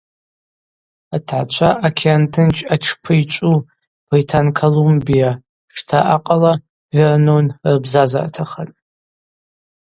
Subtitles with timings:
[1.15, 3.65] Атгӏачва Океан Тынч атшпы йчӏву
[4.09, 5.29] Британ Колумбия
[5.77, 6.53] шта акъала
[6.95, 8.77] Вернон рбзазартахатӏ.